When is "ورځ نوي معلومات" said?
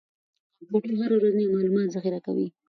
1.17-1.87